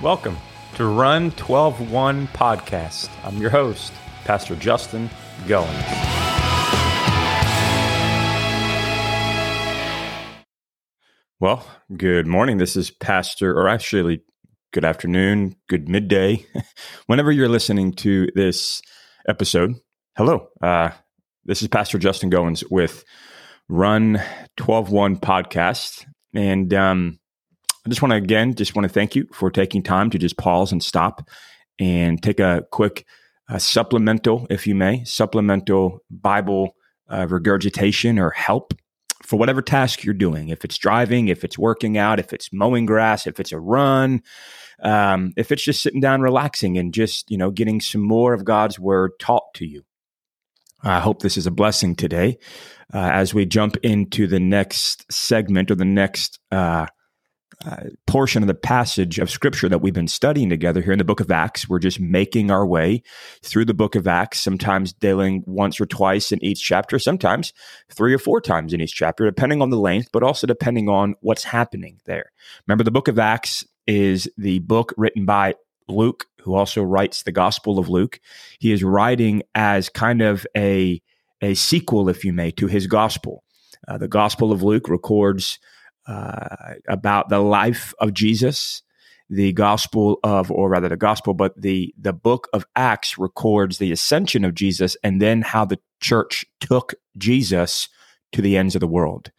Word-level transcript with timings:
Welcome 0.00 0.36
to 0.76 0.86
Run 0.86 1.32
12 1.32 1.90
1 1.90 2.28
Podcast. 2.28 3.10
I'm 3.24 3.36
your 3.38 3.50
host, 3.50 3.92
Pastor 4.24 4.54
Justin 4.54 5.10
Goins. 5.46 5.66
Well, 11.40 11.66
good 11.96 12.28
morning. 12.28 12.58
This 12.58 12.76
is 12.76 12.92
Pastor, 12.92 13.58
or 13.58 13.68
actually, 13.68 14.22
good 14.72 14.84
afternoon, 14.84 15.56
good 15.68 15.88
midday. 15.88 16.46
Whenever 17.06 17.32
you're 17.32 17.48
listening 17.48 17.90
to 17.94 18.28
this 18.36 18.80
episode, 19.28 19.74
hello. 20.16 20.46
Uh, 20.62 20.90
this 21.44 21.60
is 21.60 21.66
Pastor 21.66 21.98
Justin 21.98 22.30
Goins 22.30 22.62
with 22.70 23.02
Run 23.68 24.22
12 24.58 24.92
1 24.92 25.16
Podcast. 25.16 26.04
And 26.36 26.72
um, 26.72 27.18
I 27.88 27.90
just 27.90 28.02
want 28.02 28.12
to 28.12 28.16
again 28.16 28.54
just 28.54 28.76
want 28.76 28.84
to 28.84 28.92
thank 28.92 29.16
you 29.16 29.26
for 29.32 29.50
taking 29.50 29.82
time 29.82 30.10
to 30.10 30.18
just 30.18 30.36
pause 30.36 30.72
and 30.72 30.84
stop 30.84 31.26
and 31.78 32.22
take 32.22 32.38
a 32.38 32.66
quick 32.70 33.06
uh, 33.48 33.56
supplemental, 33.56 34.46
if 34.50 34.66
you 34.66 34.74
may, 34.74 35.04
supplemental 35.04 36.00
Bible 36.10 36.74
uh, 37.08 37.26
regurgitation 37.30 38.18
or 38.18 38.28
help 38.28 38.74
for 39.22 39.38
whatever 39.38 39.62
task 39.62 40.04
you're 40.04 40.12
doing. 40.12 40.50
If 40.50 40.66
it's 40.66 40.76
driving, 40.76 41.28
if 41.28 41.44
it's 41.44 41.56
working 41.58 41.96
out, 41.96 42.20
if 42.20 42.34
it's 42.34 42.52
mowing 42.52 42.84
grass, 42.84 43.26
if 43.26 43.40
it's 43.40 43.52
a 43.52 43.58
run, 43.58 44.22
um, 44.82 45.32
if 45.38 45.50
it's 45.50 45.62
just 45.62 45.82
sitting 45.82 46.02
down, 46.02 46.20
relaxing, 46.20 46.76
and 46.76 46.92
just 46.92 47.30
you 47.30 47.38
know 47.38 47.50
getting 47.50 47.80
some 47.80 48.02
more 48.02 48.34
of 48.34 48.44
God's 48.44 48.78
word 48.78 49.12
taught 49.18 49.54
to 49.54 49.64
you. 49.64 49.82
I 50.82 51.00
hope 51.00 51.22
this 51.22 51.38
is 51.38 51.46
a 51.46 51.50
blessing 51.50 51.96
today 51.96 52.36
uh, 52.92 52.98
as 52.98 53.32
we 53.32 53.46
jump 53.46 53.78
into 53.78 54.26
the 54.26 54.40
next 54.40 55.10
segment 55.10 55.70
or 55.70 55.74
the 55.74 55.86
next 55.86 56.38
uh, 56.52 56.84
uh, 57.64 57.84
portion 58.06 58.42
of 58.42 58.46
the 58.46 58.54
passage 58.54 59.18
of 59.18 59.28
scripture 59.28 59.68
that 59.68 59.80
we've 59.80 59.94
been 59.94 60.06
studying 60.06 60.48
together 60.48 60.80
here 60.80 60.92
in 60.92 60.98
the 60.98 61.04
book 61.04 61.18
of 61.18 61.30
Acts. 61.30 61.68
We're 61.68 61.80
just 61.80 61.98
making 61.98 62.52
our 62.52 62.64
way 62.64 63.02
through 63.42 63.64
the 63.64 63.74
book 63.74 63.96
of 63.96 64.06
Acts, 64.06 64.40
sometimes 64.40 64.92
dealing 64.92 65.42
once 65.44 65.80
or 65.80 65.86
twice 65.86 66.30
in 66.30 66.42
each 66.44 66.62
chapter, 66.62 67.00
sometimes 67.00 67.52
three 67.90 68.14
or 68.14 68.18
four 68.18 68.40
times 68.40 68.72
in 68.72 68.80
each 68.80 68.94
chapter, 68.94 69.24
depending 69.24 69.60
on 69.60 69.70
the 69.70 69.76
length, 69.76 70.10
but 70.12 70.22
also 70.22 70.46
depending 70.46 70.88
on 70.88 71.16
what's 71.20 71.42
happening 71.42 72.00
there. 72.04 72.30
Remember, 72.68 72.84
the 72.84 72.92
book 72.92 73.08
of 73.08 73.18
Acts 73.18 73.66
is 73.88 74.30
the 74.36 74.60
book 74.60 74.94
written 74.96 75.24
by 75.24 75.54
Luke, 75.88 76.26
who 76.42 76.54
also 76.54 76.82
writes 76.82 77.22
the 77.22 77.32
Gospel 77.32 77.80
of 77.80 77.88
Luke. 77.88 78.20
He 78.60 78.70
is 78.70 78.84
writing 78.84 79.42
as 79.56 79.88
kind 79.88 80.22
of 80.22 80.46
a, 80.56 81.02
a 81.42 81.54
sequel, 81.54 82.08
if 82.08 82.24
you 82.24 82.32
may, 82.32 82.52
to 82.52 82.68
his 82.68 82.86
gospel. 82.86 83.42
Uh, 83.88 83.98
the 83.98 84.06
Gospel 84.06 84.52
of 84.52 84.62
Luke 84.62 84.88
records 84.88 85.58
uh, 86.08 86.74
about 86.88 87.28
the 87.28 87.40
life 87.40 87.94
of 88.00 88.14
Jesus. 88.14 88.82
The 89.30 89.52
gospel 89.52 90.20
of, 90.24 90.50
or 90.50 90.70
rather 90.70 90.88
the 90.88 90.96
gospel, 90.96 91.34
but 91.34 91.52
the, 91.60 91.94
the 92.00 92.14
book 92.14 92.48
of 92.54 92.64
Acts 92.74 93.18
records 93.18 93.76
the 93.76 93.92
ascension 93.92 94.42
of 94.42 94.54
Jesus 94.54 94.96
and 95.04 95.20
then 95.20 95.42
how 95.42 95.66
the 95.66 95.78
church 96.00 96.46
took 96.60 96.94
Jesus 97.18 97.90
to 98.32 98.40
the 98.40 98.56
ends 98.56 98.74
of 98.74 98.80
the 98.80 98.86
world, 98.86 99.30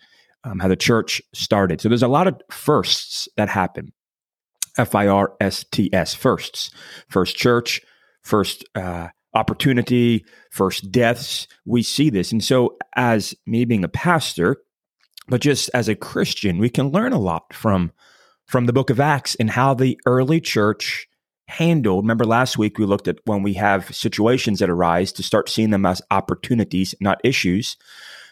um, 0.44 0.60
how 0.60 0.68
the 0.68 0.76
church 0.76 1.24
started. 1.34 1.82
So 1.82 1.90
there's 1.90 2.04
a 2.04 2.08
lot 2.08 2.28
of 2.28 2.40
firsts 2.52 3.28
that 3.36 3.50
happen. 3.50 3.92
F 4.78 4.94
I 4.94 5.08
R 5.08 5.34
S 5.42 5.66
T 5.72 5.90
S, 5.92 6.14
firsts. 6.14 6.70
First 7.10 7.36
church, 7.36 7.82
first 8.22 8.64
uh, 8.76 9.08
opportunity, 9.34 10.24
first 10.52 10.92
deaths. 10.92 11.48
We 11.66 11.82
see 11.82 12.12
this. 12.12 12.32
And 12.32 12.44
so, 12.44 12.78
as 12.96 13.34
me 13.48 13.66
being 13.66 13.84
a 13.84 13.90
pastor, 13.90 14.58
but 15.30 15.42
just 15.42 15.70
as 15.74 15.88
a 15.88 15.96
Christian, 15.96 16.58
we 16.58 16.70
can 16.70 16.90
learn 16.90 17.14
a 17.14 17.20
lot 17.20 17.54
from 17.54 17.92
from 18.46 18.66
the 18.66 18.74
book 18.74 18.90
of 18.90 19.00
Acts 19.00 19.36
and 19.36 19.52
how 19.52 19.76
the 19.76 20.00
early 20.08 20.42
church 20.42 21.08
handled. 21.48 22.04
Remember 22.04 22.26
last 22.26 22.58
week 22.58 22.78
we 22.78 22.86
looked 22.86 23.08
at 23.08 23.20
when 23.26 23.44
we 23.44 23.54
have 23.54 23.94
situations 23.94 24.60
that 24.60 24.70
arise 24.70 25.12
to 25.14 25.24
start 25.24 25.50
seeing 25.50 25.70
them 25.70 25.86
as 25.86 26.02
opportunities, 26.12 26.96
not 27.00 27.22
issues. 27.24 27.78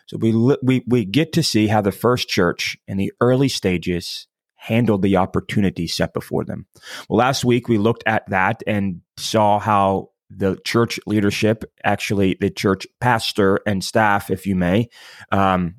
So 0.07 0.17
we 0.17 0.31
we 0.63 0.83
we 0.87 1.05
get 1.05 1.33
to 1.33 1.43
see 1.43 1.67
how 1.67 1.81
the 1.81 1.91
first 1.91 2.29
church 2.29 2.77
in 2.87 2.97
the 2.97 3.11
early 3.21 3.49
stages 3.49 4.27
handled 4.55 5.01
the 5.01 5.17
opportunity 5.17 5.87
set 5.87 6.13
before 6.13 6.45
them. 6.45 6.65
Well, 7.07 7.19
last 7.19 7.45
week 7.45 7.67
we 7.67 7.77
looked 7.77 8.03
at 8.05 8.27
that 8.29 8.63
and 8.65 9.01
saw 9.17 9.59
how 9.59 10.09
the 10.29 10.57
church 10.65 10.99
leadership, 11.05 11.63
actually 11.83 12.37
the 12.39 12.49
church 12.49 12.85
pastor 12.99 13.59
and 13.65 13.83
staff, 13.83 14.29
if 14.29 14.45
you 14.45 14.55
may, 14.55 14.89
um, 15.31 15.75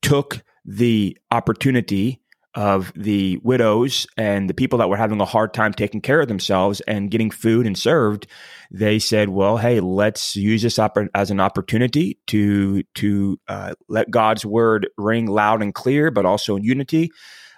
took 0.00 0.42
the 0.64 1.16
opportunity 1.30 2.20
of 2.54 2.92
the 2.94 3.38
widows 3.42 4.06
and 4.16 4.48
the 4.48 4.54
people 4.54 4.78
that 4.78 4.88
were 4.88 4.96
having 4.96 5.20
a 5.20 5.24
hard 5.24 5.52
time 5.52 5.72
taking 5.72 6.00
care 6.00 6.20
of 6.20 6.28
themselves 6.28 6.80
and 6.82 7.10
getting 7.10 7.28
food 7.28 7.66
and 7.66 7.76
served 7.76 8.28
they 8.70 8.96
said 8.96 9.28
well 9.28 9.56
hey 9.56 9.80
let's 9.80 10.36
use 10.36 10.62
this 10.62 10.78
as 11.14 11.32
an 11.32 11.40
opportunity 11.40 12.16
to 12.28 12.84
to 12.94 13.40
uh, 13.48 13.74
let 13.88 14.08
god's 14.08 14.46
word 14.46 14.88
ring 14.96 15.26
loud 15.26 15.62
and 15.62 15.74
clear 15.74 16.12
but 16.12 16.24
also 16.24 16.56
in 16.56 16.64
unity. 16.64 17.10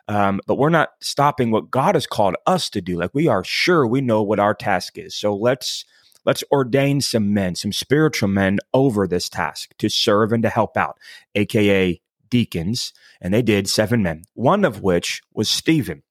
Um, 0.08 0.40
but 0.46 0.54
we're 0.54 0.68
not 0.68 0.90
stopping 1.00 1.50
what 1.50 1.70
god 1.70 1.96
has 1.96 2.06
called 2.06 2.36
us 2.46 2.70
to 2.70 2.80
do. 2.80 2.96
Like 2.96 3.10
we 3.12 3.26
are 3.26 3.42
sure 3.42 3.86
we 3.86 4.00
know 4.00 4.22
what 4.22 4.38
our 4.38 4.54
task 4.54 4.98
is. 4.98 5.16
So 5.16 5.34
let's 5.34 5.84
let's 6.24 6.44
ordain 6.52 7.00
some 7.00 7.34
men 7.34 7.54
some 7.54 7.72
spiritual 7.72 8.28
men 8.28 8.58
over 8.72 9.06
this 9.06 9.28
task 9.28 9.70
to 9.78 9.88
serve 9.88 10.32
and 10.32 10.42
to 10.42 10.48
help 10.48 10.76
out 10.76 10.98
aka 11.34 12.00
deacons, 12.30 12.92
and 13.20 13.32
they 13.32 13.42
did 13.42 13.68
seven 13.68 14.02
men, 14.02 14.22
one 14.34 14.64
of 14.64 14.82
which 14.82 15.22
was 15.34 15.50
Stephen. 15.50 16.02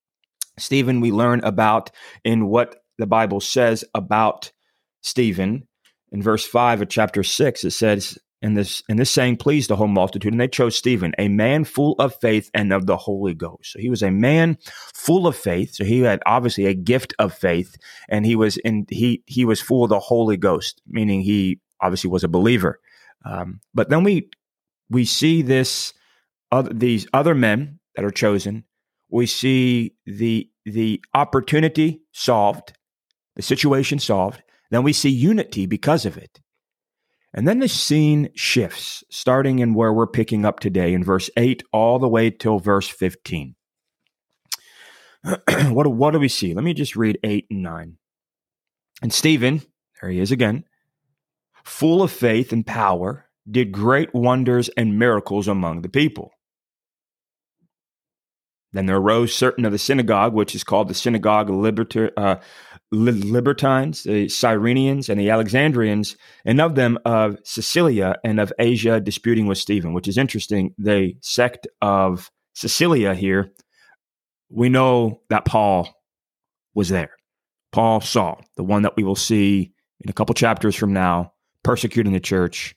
Stephen, 0.58 1.02
we 1.02 1.12
learn 1.12 1.42
about 1.44 1.92
in 2.24 2.48
what 2.48 2.78
the 2.98 3.08
Bible 3.08 3.42
says 3.42 3.84
about 3.94 4.52
Stephen. 5.02 5.68
In 6.12 6.22
verse 6.22 6.46
5 6.46 6.84
of 6.84 6.90
chapter 6.90 7.24
6, 7.24 7.66
it 7.66 7.72
says, 7.72 8.18
in 8.42 8.53
this, 8.53 8.84
in 8.88 8.98
this 8.98 9.09
saying 9.09 9.38
pleased 9.38 9.70
the 9.70 9.76
whole 9.76 9.88
multitude, 9.88 10.31
and 10.31 10.40
they 10.40 10.48
chose 10.48 10.76
Stephen, 10.76 11.14
a 11.18 11.28
man 11.28 11.64
full 11.64 11.94
of 11.94 12.16
faith 12.22 12.52
and 12.53 12.72
of 12.72 12.86
the 12.86 12.96
Holy 12.96 13.34
Ghost. 13.34 13.72
So 13.72 13.80
he 13.80 13.90
was 13.90 14.03
a 14.03 14.12
man 14.12 14.58
full 14.94 15.26
of 15.26 15.36
faith. 15.36 15.74
So 15.74 15.84
he 15.84 16.02
had 16.02 16.22
obviously 16.26 16.68
a 16.68 16.74
gift 16.74 17.14
of 17.18 17.34
faith, 17.34 17.76
and 18.08 18.26
he 18.26 18.36
was 18.36 18.58
in 18.58 18.86
he 18.90 19.24
he 19.26 19.46
was 19.46 19.62
full 19.62 19.84
of 19.84 19.90
the 19.90 20.00
Holy 20.00 20.38
Ghost, 20.38 20.82
meaning 20.86 21.22
he 21.22 21.59
obviously 21.82 22.09
was 22.09 22.24
a 22.24 22.30
believer. 22.30 22.80
Um, 23.26 23.62
but 23.74 23.90
then 23.90 24.03
we 24.03 24.30
we 24.90 25.06
see 25.06 25.42
this 25.42 25.94
other, 26.56 26.74
these 26.74 27.08
other 27.14 27.36
men 27.36 27.80
that 27.96 28.06
are 28.06 28.12
chosen, 28.12 28.64
we 29.10 29.26
see 29.26 29.94
the 30.06 30.50
the 30.66 31.04
opportunity 31.14 32.02
solved, 32.12 32.74
the 33.36 33.42
situation 33.42 34.00
solved. 34.00 34.42
Then 34.72 34.82
we 34.82 34.94
see 34.94 35.10
unity 35.10 35.68
because 35.68 36.06
of 36.06 36.18
it. 36.18 36.42
And 37.34 37.48
then 37.48 37.60
the 37.60 37.68
scene 37.68 38.30
shifts, 38.34 39.04
starting 39.12 39.60
in 39.60 39.74
where 39.74 39.94
we're 39.94 40.08
picking 40.08 40.46
up 40.46 40.60
today 40.60 40.94
in 40.94 41.04
verse 41.04 41.30
8 41.38 41.64
all 41.72 42.00
the 42.00 42.08
way 42.08 42.32
till 42.32 42.60
verse 42.60 42.88
15. 42.88 43.56
what, 45.68 45.88
what 45.88 46.12
do 46.12 46.20
we 46.20 46.30
see? 46.30 46.54
Let 46.54 46.64
me 46.64 46.74
just 46.74 46.96
read 46.96 47.20
8 47.24 47.46
and 47.52 47.62
9. 47.62 47.98
And 49.02 49.14
Stephen, 49.14 49.62
there 50.02 50.10
he 50.10 50.20
is 50.20 50.32
again, 50.32 50.64
full 51.64 52.02
of 52.02 52.12
faith 52.12 52.54
and 52.54 52.66
power, 52.66 53.26
did 53.50 53.72
great 53.72 54.14
wonders 54.14 54.70
and 54.70 54.98
miracles 54.98 55.48
among 55.48 55.82
the 55.82 55.90
people. 55.90 56.32
Then 58.75 58.88
there 58.88 58.97
arose 58.97 59.34
certain 59.34 59.63
of 59.63 59.72
the 59.72 59.78
synagogue, 59.78 60.34
which 60.34 60.53
is 60.53 60.66
called 60.66 60.90
the 60.90 60.94
synagogue 60.94 61.50
of 61.50 61.56
Liberta, 61.56 62.12
uh, 62.18 62.36
Libertines, 62.91 64.03
the 64.03 64.25
Cyrenians, 64.25 65.08
and 65.08 65.18
the 65.18 65.30
Alexandrians, 65.30 66.18
and 66.44 66.59
of 66.59 66.75
them 66.75 67.00
of 67.06 67.38
Cilicia 67.46 68.18
and 68.25 68.38
of 68.38 68.52
Asia, 68.59 69.00
disputing 69.00 69.47
with 69.47 69.58
Stephen, 69.59 69.94
which 69.94 70.09
is 70.09 70.18
interesting. 70.18 70.75
The 70.78 71.16
sect 71.22 71.67
of 71.82 72.29
Cilicia 72.53 73.16
here, 73.16 73.53
we 74.50 74.67
know 74.67 75.22
that 75.29 75.46
Paul 75.46 75.88
was 76.73 76.90
there. 76.90 77.16
Paul 77.72 78.02
Saul, 78.02 78.41
the 78.58 78.64
one 78.64 78.82
that 78.82 78.97
we 78.97 79.05
will 79.05 79.16
see 79.16 79.72
in 80.02 80.09
a 80.09 80.14
couple 80.14 80.35
chapters 80.35 80.76
from 80.76 80.91
now, 80.91 81.32
persecuting 81.64 82.11
the 82.11 82.20
church. 82.20 82.76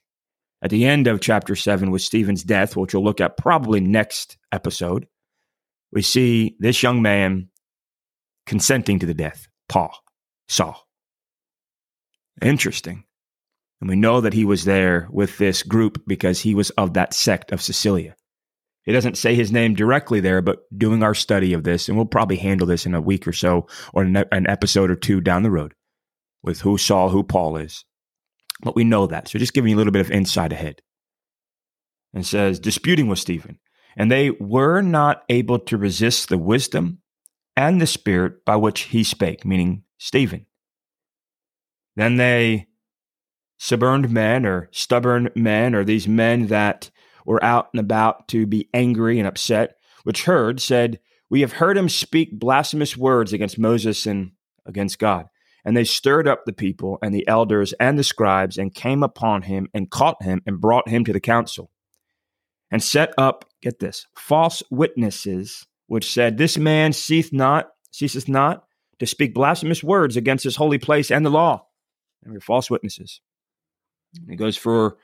At 0.63 0.71
the 0.71 0.87
end 0.87 1.09
of 1.09 1.21
chapter 1.21 1.57
seven 1.57 1.91
with 1.91 2.03
Stephen's 2.03 2.45
death, 2.45 2.77
which 2.77 2.95
we'll 2.95 3.03
look 3.03 3.21
at 3.21 3.37
probably 3.37 3.81
next 3.81 4.37
episode 4.53 5.09
we 5.93 6.03
see 6.03 6.57
this 6.59 6.83
young 6.83 7.03
man 7.03 7.49
consenting 8.47 8.99
to 8.99 9.07
the 9.07 9.15
death, 9.15 9.49
Paul, 9.69 9.95
Saul. 10.49 10.87
Interesting. 12.43 13.05
And 13.81 13.89
we 13.89 13.97
know 13.97 14.21
that 14.21 14.35
he 14.35 14.45
was 14.45 14.65
there 14.65 15.09
with 15.11 15.39
this 15.39 15.63
group 15.63 16.03
because 16.07 16.41
he 16.41 16.55
was 16.55 16.71
of 16.71 16.95
that 16.95 17.15
sect 17.15 17.53
of 17.53 17.63
Cilicia. 17.63 18.17
It 18.87 18.93
doesn't 18.93 19.19
say 19.19 19.35
his 19.35 19.53
name 19.53 19.75
directly 19.75 20.21
there, 20.21 20.41
but 20.41 20.61
doing 20.77 21.03
our 21.03 21.15
study 21.15 21.53
of 21.53 21.63
this, 21.63 21.89
and 21.89 21.97
we'll 21.97 22.07
probably 22.07 22.37
handle 22.37 22.67
this 22.67 22.87
in 22.87 22.95
a 22.95 23.01
week 23.03 23.29
or 23.29 23.33
so 23.33 23.67
or 23.93 24.03
an 24.03 24.47
episode 24.49 24.91
or 24.91 24.97
two 24.97 25.21
down 25.21 25.43
the 25.43 25.51
road 25.51 25.75
with 26.43 26.61
who 26.63 26.79
Saul, 26.79 27.11
who 27.11 27.23
Paul 27.23 27.57
is. 27.59 27.85
But 28.63 28.75
we 28.75 28.85
know 28.85 29.07
that. 29.07 29.29
So 29.29 29.39
just 29.39 29.53
giving 29.53 29.71
you 29.71 29.77
a 29.77 29.79
little 29.79 29.93
bit 29.93 30.01
of 30.01 30.11
insight 30.11 30.53
ahead. 30.53 30.81
And 32.15 32.25
says, 32.25 32.59
disputing 32.59 33.09
with 33.09 33.19
Stephen 33.19 33.59
and 33.99 34.13
they 34.13 34.31
were 34.31 34.81
not 34.81 35.25
able 35.29 35.59
to 35.59 35.77
resist 35.77 36.29
the 36.29 36.39
wisdom 36.39 37.01
and 37.57 37.81
the 37.81 37.87
Spirit 37.87 38.45
by 38.45 38.55
which 38.55 38.83
he 38.83 39.03
spake, 39.03 39.45
meaning 39.45 39.83
Stephen. 39.99 40.47
Then 41.97 42.17
they 42.17 42.69
suburban 43.59 44.13
men 44.13 44.47
or 44.47 44.69
stubborn 44.71 45.31
men 45.35 45.75
or 45.75 45.83
these 45.83 46.07
men 46.07 46.47
that 46.47 46.93
were 47.27 47.43
out 47.43 47.71
and 47.73 47.81
about 47.81 48.29
to 48.29 48.47
be 48.47 48.69
angry 48.73 49.19
and 49.19 49.27
upset, 49.27 49.75
which 50.05 50.25
heard, 50.25 50.61
said, 50.61 51.01
We 51.29 51.41
have 51.41 51.55
heard 51.55 51.77
him 51.77 51.89
speak 51.89 52.39
blasphemous 52.39 52.97
words 52.97 53.33
against 53.33 53.59
Moses 53.59 54.07
and 54.07 54.31
against 54.65 55.01
God. 55.01 55.27
And 55.65 55.77
they 55.77 55.83
stirred 55.83 56.29
up 56.29 56.45
the 56.45 56.53
people 56.53 57.01
and 57.03 57.13
the 57.13 57.27
elders 57.27 57.75
and 57.81 57.99
the 57.99 58.05
scribes 58.05 58.59
and 58.59 58.73
came 58.73 59.03
upon 59.03 59.43
him 59.43 59.67
and 59.75 59.91
caught 59.91 60.23
him 60.23 60.41
and 60.47 60.61
brought 60.61 60.89
him 60.89 61.05
to 61.05 61.13
the 61.13 61.21
council 61.21 61.73
and 62.71 62.83
set 62.83 63.13
up, 63.17 63.45
get 63.63 63.79
this, 63.79 64.07
false 64.15 64.63
witnesses, 64.71 65.67
which 65.87 66.13
said, 66.13 66.37
This 66.37 66.59
man 66.59 66.93
ceaseth 66.93 67.33
not, 67.33 67.71
ceaseth 67.91 68.29
not 68.29 68.65
to 68.99 69.07
speak 69.07 69.35
blasphemous 69.35 69.83
words 69.83 70.17
against 70.17 70.45
his 70.45 70.57
holy 70.57 70.79
place 70.79 71.11
and 71.11 71.25
the 71.25 71.31
law. 71.31 71.67
And 72.23 72.33
we're 72.33 72.41
false 72.41 72.71
witnesses. 72.71 73.21
And 74.15 74.31
he 74.31 74.37
goes, 74.37 74.57
For 74.57 74.99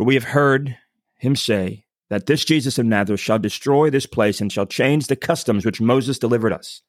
for 0.00 0.04
we 0.04 0.14
have 0.14 0.24
heard 0.24 0.78
him 1.16 1.36
say 1.36 1.84
that 2.08 2.24
this 2.24 2.42
Jesus 2.44 2.78
of 2.78 2.86
Nazareth 2.86 3.20
shall 3.20 3.38
destroy 3.38 3.90
this 3.90 4.06
place 4.06 4.40
and 4.40 4.50
shall 4.50 4.64
change 4.64 5.06
the 5.06 5.14
customs 5.14 5.66
which 5.66 5.78
Moses 5.78 6.18
delivered 6.18 6.54
us. 6.54 6.80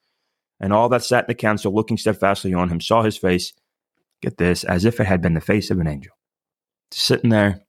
And 0.61 0.71
all 0.71 0.87
that 0.87 1.03
sat 1.03 1.25
in 1.25 1.27
the 1.27 1.35
council, 1.35 1.73
looking 1.73 1.97
steadfastly 1.97 2.53
on 2.53 2.69
him, 2.69 2.79
saw 2.79 3.03
his 3.03 3.17
face, 3.17 3.51
get 4.21 4.37
this, 4.37 4.63
as 4.63 4.85
if 4.85 4.99
it 5.01 5.07
had 5.07 5.21
been 5.21 5.33
the 5.33 5.41
face 5.41 5.69
of 5.69 5.79
an 5.79 5.87
angel, 5.87 6.13
sitting 6.91 7.31
there, 7.31 7.65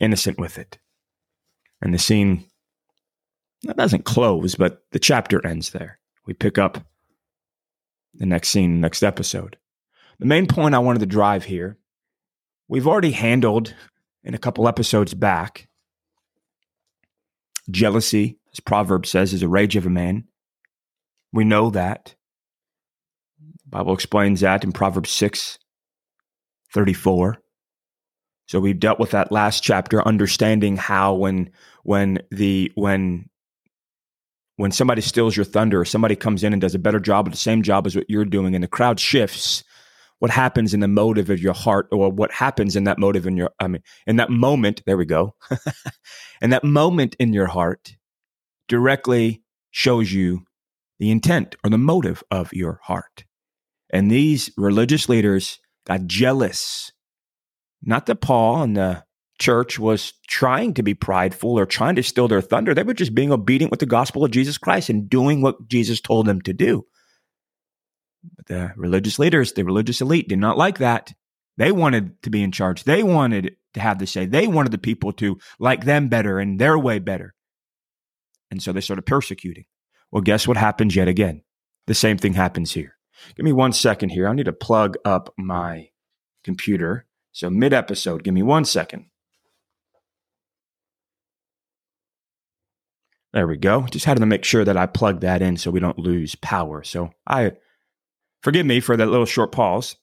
innocent 0.00 0.38
with 0.38 0.56
it. 0.56 0.78
And 1.80 1.94
the 1.94 1.98
scene 1.98 2.44
that 3.62 3.76
doesn't 3.76 4.04
close, 4.04 4.54
but 4.54 4.82
the 4.92 4.98
chapter 4.98 5.44
ends 5.46 5.70
there. 5.70 5.98
We 6.26 6.34
pick 6.34 6.58
up 6.58 6.78
the 8.14 8.26
next 8.26 8.48
scene, 8.48 8.80
next 8.80 9.02
episode. 9.02 9.56
The 10.18 10.26
main 10.26 10.46
point 10.46 10.74
I 10.74 10.80
wanted 10.80 11.00
to 11.00 11.06
drive 11.06 11.44
here, 11.44 11.78
we've 12.68 12.86
already 12.86 13.12
handled 13.12 13.74
in 14.24 14.34
a 14.34 14.38
couple 14.38 14.68
episodes 14.68 15.14
back. 15.14 15.68
Jealousy, 17.70 18.38
as 18.52 18.60
Proverbs 18.60 19.10
says, 19.10 19.32
is 19.32 19.42
a 19.42 19.48
rage 19.48 19.76
of 19.76 19.86
a 19.86 19.90
man. 19.90 20.24
We 21.32 21.44
know 21.44 21.70
that. 21.70 22.14
The 23.40 23.70
Bible 23.70 23.94
explains 23.94 24.40
that 24.40 24.64
in 24.64 24.72
Proverbs 24.72 25.10
6 25.10 25.58
34. 26.72 27.38
So 28.48 28.60
we've 28.60 28.80
dealt 28.80 28.98
with 28.98 29.10
that 29.10 29.30
last 29.30 29.62
chapter, 29.62 30.06
understanding 30.06 30.76
how 30.76 31.14
when 31.14 31.50
when 31.82 32.20
the 32.30 32.72
when 32.74 33.28
when 34.56 34.72
somebody 34.72 35.02
steals 35.02 35.36
your 35.36 35.44
thunder 35.44 35.80
or 35.80 35.84
somebody 35.84 36.16
comes 36.16 36.42
in 36.42 36.52
and 36.52 36.60
does 36.60 36.74
a 36.74 36.78
better 36.78 36.98
job 36.98 37.26
of 37.26 37.32
the 37.32 37.38
same 37.38 37.62
job 37.62 37.86
as 37.86 37.94
what 37.94 38.08
you're 38.08 38.24
doing 38.24 38.54
and 38.54 38.64
the 38.64 38.68
crowd 38.68 38.98
shifts, 38.98 39.62
what 40.18 40.30
happens 40.30 40.74
in 40.74 40.80
the 40.80 40.88
motive 40.88 41.30
of 41.30 41.40
your 41.40 41.52
heart 41.52 41.88
or 41.92 42.10
what 42.10 42.32
happens 42.32 42.74
in 42.74 42.84
that 42.84 42.98
motive 42.98 43.26
in 43.26 43.36
your 43.36 43.50
I 43.60 43.68
mean 43.68 43.82
in 44.06 44.16
that 44.16 44.30
moment, 44.30 44.82
there 44.86 44.96
we 44.96 45.04
go. 45.04 45.34
and 46.40 46.52
that 46.52 46.64
moment 46.64 47.16
in 47.20 47.34
your 47.34 47.46
heart 47.46 47.96
directly 48.66 49.42
shows 49.70 50.10
you 50.10 50.44
the 50.98 51.10
intent 51.10 51.54
or 51.64 51.70
the 51.70 51.78
motive 51.78 52.24
of 52.30 52.52
your 52.52 52.80
heart. 52.82 53.24
And 53.90 54.10
these 54.10 54.50
religious 54.56 55.08
leaders 55.08 55.60
got 55.86 56.06
jealous. 56.06 56.92
Not 57.82 58.06
that 58.06 58.20
Paul 58.20 58.62
and 58.62 58.76
the 58.76 59.04
church 59.38 59.78
was 59.78 60.14
trying 60.26 60.74
to 60.74 60.82
be 60.82 60.94
prideful 60.94 61.58
or 61.58 61.64
trying 61.64 61.96
to 61.96 62.02
steal 62.02 62.28
their 62.28 62.40
thunder. 62.40 62.74
They 62.74 62.82
were 62.82 62.94
just 62.94 63.14
being 63.14 63.32
obedient 63.32 63.70
with 63.70 63.80
the 63.80 63.86
gospel 63.86 64.24
of 64.24 64.32
Jesus 64.32 64.58
Christ 64.58 64.90
and 64.90 65.08
doing 65.08 65.40
what 65.40 65.68
Jesus 65.68 66.00
told 66.00 66.26
them 66.26 66.40
to 66.42 66.52
do. 66.52 66.86
But 68.36 68.46
the 68.46 68.72
religious 68.76 69.18
leaders, 69.18 69.52
the 69.52 69.64
religious 69.64 70.00
elite, 70.00 70.28
did 70.28 70.38
not 70.38 70.58
like 70.58 70.78
that. 70.78 71.12
They 71.56 71.72
wanted 71.72 72.20
to 72.22 72.30
be 72.30 72.42
in 72.42 72.52
charge. 72.52 72.84
They 72.84 73.02
wanted 73.02 73.56
to 73.74 73.80
have 73.80 73.98
the 73.98 74.06
say. 74.06 74.26
They 74.26 74.46
wanted 74.46 74.72
the 74.72 74.78
people 74.78 75.12
to 75.14 75.38
like 75.58 75.84
them 75.84 76.08
better 76.08 76.38
and 76.38 76.58
their 76.58 76.78
way 76.78 76.98
better. 76.98 77.34
And 78.50 78.62
so 78.62 78.72
they 78.72 78.80
started 78.80 79.02
persecuting. 79.02 79.64
Well, 80.10 80.22
guess 80.22 80.48
what 80.48 80.56
happens 80.56 80.96
yet 80.96 81.08
again? 81.08 81.42
The 81.86 81.94
same 81.94 82.18
thing 82.18 82.34
happens 82.34 82.72
here. 82.72 82.96
Give 83.36 83.44
me 83.44 83.52
one 83.52 83.72
second 83.72 84.10
here. 84.10 84.28
I 84.28 84.32
need 84.32 84.44
to 84.44 84.52
plug 84.52 84.96
up 85.04 85.34
my 85.36 85.88
computer. 86.44 87.06
So, 87.38 87.48
mid 87.48 87.72
episode, 87.72 88.24
give 88.24 88.34
me 88.34 88.42
one 88.42 88.64
second. 88.64 89.04
There 93.32 93.46
we 93.46 93.56
go. 93.56 93.82
Just 93.82 94.06
had 94.06 94.16
to 94.16 94.26
make 94.26 94.44
sure 94.44 94.64
that 94.64 94.76
I 94.76 94.86
plug 94.86 95.20
that 95.20 95.40
in 95.40 95.56
so 95.56 95.70
we 95.70 95.78
don't 95.78 96.00
lose 96.00 96.34
power. 96.34 96.82
So, 96.82 97.10
I 97.28 97.52
forgive 98.42 98.66
me 98.66 98.80
for 98.80 98.96
that 98.96 99.06
little 99.06 99.24
short 99.24 99.52
pause. 99.52 99.94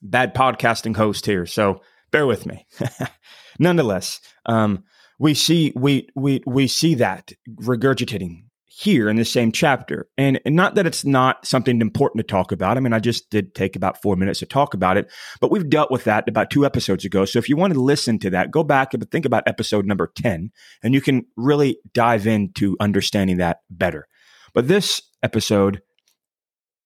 Bad 0.00 0.34
podcasting 0.34 0.96
host 0.96 1.26
here. 1.26 1.44
So, 1.44 1.82
bear 2.10 2.26
with 2.26 2.46
me. 2.46 2.66
Nonetheless, 3.58 4.22
um, 4.46 4.84
we 5.18 5.34
see 5.34 5.74
we 5.76 6.08
we 6.14 6.42
we 6.46 6.68
see 6.68 6.94
that 6.94 7.32
regurgitating 7.60 8.44
here 8.78 9.08
in 9.08 9.16
the 9.16 9.24
same 9.24 9.52
chapter. 9.52 10.06
And, 10.18 10.38
and, 10.44 10.54
not 10.54 10.74
that 10.74 10.86
it's 10.86 11.02
not 11.02 11.46
something 11.46 11.80
important 11.80 12.18
to 12.18 12.30
talk 12.30 12.52
about. 12.52 12.76
I 12.76 12.80
mean, 12.80 12.92
I 12.92 12.98
just 12.98 13.30
did 13.30 13.54
take 13.54 13.74
about 13.74 14.02
four 14.02 14.16
minutes 14.16 14.40
to 14.40 14.46
talk 14.46 14.74
about 14.74 14.98
it, 14.98 15.10
but 15.40 15.50
we've 15.50 15.70
dealt 15.70 15.90
with 15.90 16.04
that 16.04 16.28
about 16.28 16.50
two 16.50 16.66
episodes 16.66 17.06
ago. 17.06 17.24
So 17.24 17.38
if 17.38 17.48
you 17.48 17.56
want 17.56 17.72
to 17.72 17.80
listen 17.80 18.18
to 18.18 18.30
that, 18.30 18.50
go 18.50 18.62
back 18.62 18.92
and 18.92 19.10
think 19.10 19.24
about 19.24 19.44
episode 19.48 19.86
number 19.86 20.12
10, 20.14 20.50
and 20.82 20.92
you 20.92 21.00
can 21.00 21.24
really 21.36 21.78
dive 21.94 22.26
into 22.26 22.76
understanding 22.78 23.38
that 23.38 23.60
better. 23.70 24.08
But 24.52 24.68
this 24.68 25.00
episode, 25.22 25.80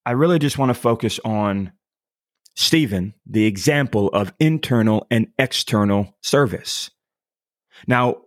I 0.06 0.12
really 0.12 0.38
just 0.38 0.58
want 0.58 0.70
to 0.70 0.74
focus 0.74 1.18
on 1.24 1.72
Stephen, 2.54 3.14
the 3.26 3.46
example 3.46 4.10
of 4.10 4.32
internal 4.38 5.08
and 5.10 5.26
external 5.40 6.16
service. 6.22 6.92
Now, 7.88 8.18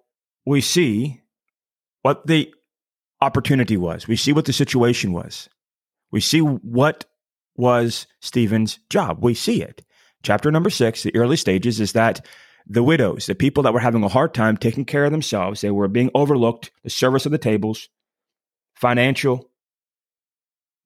we 0.45 0.59
see 0.59 1.21
what 2.01 2.27
the 2.27 2.53
opportunity 3.23 3.77
was. 3.77 4.07
We 4.07 4.15
see 4.15 4.33
what 4.33 4.45
the 4.45 4.53
situation 4.53 5.13
was. 5.13 5.49
We 6.11 6.21
see 6.21 6.39
what 6.39 7.05
was 7.55 8.07
Stephen's 8.21 8.79
job. 8.89 9.23
We 9.23 9.33
see 9.33 9.61
it. 9.61 9.83
Chapter 10.23 10.51
number 10.51 10.69
six, 10.69 11.03
the 11.03 11.15
early 11.15 11.37
stages, 11.37 11.79
is 11.79 11.93
that 11.93 12.25
the 12.65 12.83
widows, 12.83 13.25
the 13.25 13.35
people 13.35 13.63
that 13.63 13.73
were 13.73 13.79
having 13.79 14.03
a 14.03 14.07
hard 14.07 14.33
time 14.33 14.55
taking 14.55 14.85
care 14.85 15.05
of 15.05 15.11
themselves, 15.11 15.61
they 15.61 15.71
were 15.71 15.87
being 15.87 16.11
overlooked, 16.15 16.71
the 16.83 16.89
service 16.89 17.25
of 17.25 17.31
the 17.31 17.37
tables, 17.37 17.89
financial 18.75 19.49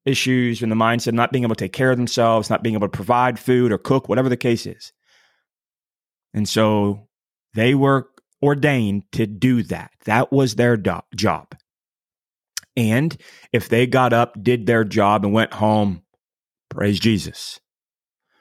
issues 0.04 0.62
and 0.62 0.72
the 0.72 0.76
mindset 0.76 1.08
of 1.08 1.14
not 1.14 1.30
being 1.30 1.44
able 1.44 1.54
to 1.54 1.64
take 1.64 1.72
care 1.72 1.90
of 1.90 1.96
themselves, 1.96 2.50
not 2.50 2.62
being 2.62 2.74
able 2.74 2.88
to 2.88 2.96
provide 2.96 3.38
food 3.38 3.70
or 3.70 3.78
cook, 3.78 4.08
whatever 4.08 4.28
the 4.28 4.36
case 4.36 4.66
is. 4.66 4.92
And 6.34 6.48
so 6.48 7.08
they 7.54 7.74
were 7.74 8.08
ordained 8.42 9.04
to 9.12 9.26
do 9.26 9.62
that. 9.64 9.90
That 10.04 10.32
was 10.32 10.54
their 10.54 10.76
do- 10.76 11.00
job. 11.14 11.54
And 12.78 13.16
if 13.52 13.68
they 13.68 13.88
got 13.88 14.12
up, 14.12 14.40
did 14.40 14.66
their 14.66 14.84
job, 14.84 15.24
and 15.24 15.34
went 15.34 15.52
home, 15.52 16.02
praise 16.68 17.00
Jesus. 17.00 17.58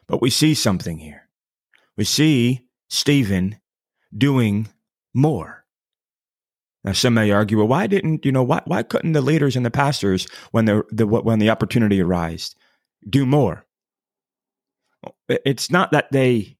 But 0.08 0.22
we 0.22 0.29
see 0.29 0.53
something 0.53 1.00
here. 1.00 1.27
We 1.98 2.03
see 2.03 2.62
Stephen 2.88 3.60
doing 4.15 4.67
more. 5.12 5.65
Now, 6.84 6.91
some 6.91 7.15
may 7.15 7.32
argue, 7.32 7.58
well, 7.58 7.67
why 7.67 7.88
didn't 7.88 8.25
you 8.25 8.32
know 8.32 8.44
why 8.44 8.62
why 8.65 8.84
couldn't 8.84 9.13
the 9.13 9.22
leaders 9.22 9.56
and 9.56 9.65
the 9.65 9.72
pastors, 9.72 10.27
when 10.51 10.65
the, 10.65 10.84
the 10.91 11.08
when 11.08 11.39
the 11.39 11.50
opportunity 11.50 12.00
arose, 12.00 12.56
do 13.10 13.25
more? 13.25 13.65
It's 15.27 15.72
not 15.72 15.91
that 15.94 16.12
they 16.12 16.58